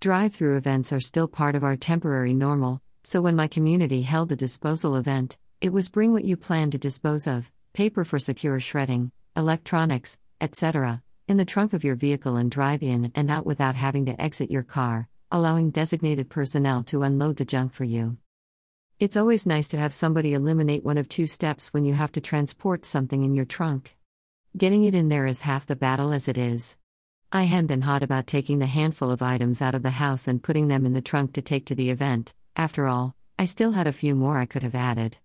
[0.00, 4.30] Drive through events are still part of our temporary normal, so when my community held
[4.30, 8.60] a disposal event, it was bring what you plan to dispose of paper for secure
[8.60, 13.74] shredding, electronics, etc., in the trunk of your vehicle and drive in and out without
[13.74, 18.18] having to exit your car, allowing designated personnel to unload the junk for you.
[19.00, 22.20] It's always nice to have somebody eliminate one of two steps when you have to
[22.20, 23.96] transport something in your trunk.
[24.56, 26.76] Getting it in there is half the battle as it is.
[27.30, 30.42] I had been hot about taking the handful of items out of the house and
[30.42, 33.86] putting them in the trunk to take to the event, after all, I still had
[33.86, 35.18] a few more I could have added.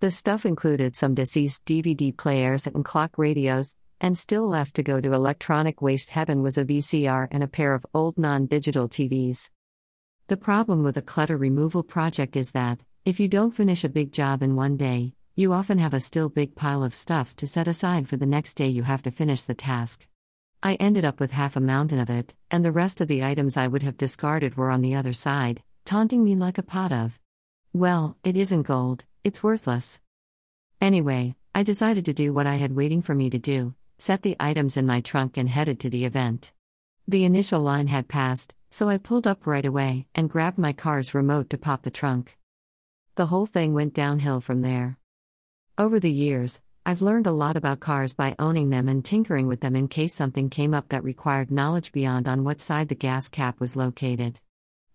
[0.00, 5.00] The stuff included some deceased DVD players and clock radios, and still left to go
[5.00, 9.50] to electronic waste heaven was a VCR and a pair of old non digital TVs.
[10.26, 14.10] The problem with a clutter removal project is that, if you don't finish a big
[14.10, 17.68] job in one day, you often have a still big pile of stuff to set
[17.68, 20.08] aside for the next day you have to finish the task.
[20.66, 23.54] I ended up with half a mountain of it, and the rest of the items
[23.54, 27.20] I would have discarded were on the other side, taunting me like a pot of.
[27.74, 30.00] Well, it isn't gold, it's worthless.
[30.80, 34.36] Anyway, I decided to do what I had waiting for me to do set the
[34.40, 36.52] items in my trunk and headed to the event.
[37.06, 41.14] The initial line had passed, so I pulled up right away and grabbed my car's
[41.14, 42.38] remote to pop the trunk.
[43.16, 44.98] The whole thing went downhill from there.
[45.76, 49.60] Over the years, I've learned a lot about cars by owning them and tinkering with
[49.60, 53.30] them in case something came up that required knowledge beyond on what side the gas
[53.30, 54.38] cap was located.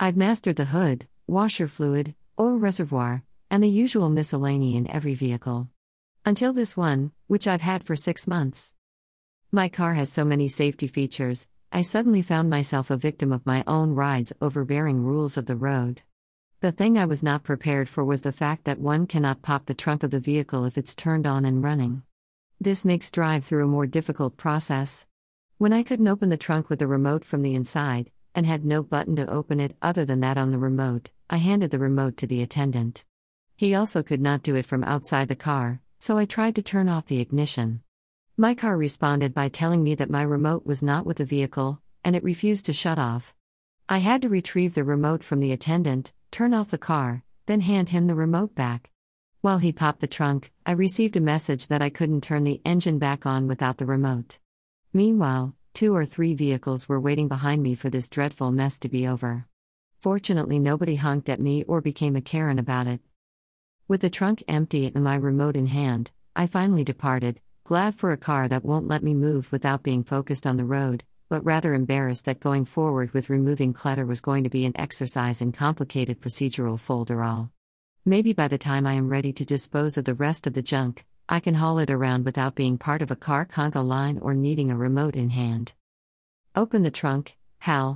[0.00, 5.68] I've mastered the hood, washer fluid, oil reservoir, and the usual miscellany in every vehicle.
[6.24, 8.74] Until this one, which I've had for six months.
[9.52, 13.62] My car has so many safety features, I suddenly found myself a victim of my
[13.64, 16.02] own ride's overbearing rules of the road.
[16.66, 19.72] The thing I was not prepared for was the fact that one cannot pop the
[19.72, 22.02] trunk of the vehicle if it's turned on and running.
[22.60, 25.06] This makes drive through a more difficult process.
[25.58, 28.82] When I couldn't open the trunk with the remote from the inside, and had no
[28.82, 32.26] button to open it other than that on the remote, I handed the remote to
[32.26, 33.04] the attendant.
[33.54, 36.88] He also could not do it from outside the car, so I tried to turn
[36.88, 37.82] off the ignition.
[38.36, 42.16] My car responded by telling me that my remote was not with the vehicle, and
[42.16, 43.36] it refused to shut off.
[43.88, 47.88] I had to retrieve the remote from the attendant, turn off the car, then hand
[47.88, 48.90] him the remote back.
[49.40, 52.98] While he popped the trunk, I received a message that I couldn't turn the engine
[52.98, 54.38] back on without the remote.
[54.92, 59.08] Meanwhile, two or three vehicles were waiting behind me for this dreadful mess to be
[59.08, 59.46] over.
[59.98, 63.00] Fortunately, nobody honked at me or became a Karen about it.
[63.88, 68.18] With the trunk empty and my remote in hand, I finally departed, glad for a
[68.18, 72.24] car that won't let me move without being focused on the road, but rather embarrassed
[72.24, 76.76] that going forward with removing clutter was going to be an exercise in complicated procedural
[76.76, 77.50] folderol.
[78.04, 81.04] Maybe by the time I am ready to dispose of the rest of the junk,
[81.28, 84.70] I can haul it around without being part of a car conga line or needing
[84.70, 85.74] a remote in hand.
[86.54, 87.94] Open the trunk, Hal.